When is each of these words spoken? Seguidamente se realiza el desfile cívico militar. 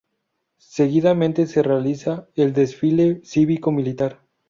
Seguidamente 0.57 1.45
se 1.45 1.61
realiza 1.61 2.27
el 2.33 2.53
desfile 2.53 3.21
cívico 3.23 3.71
militar. 3.71 4.23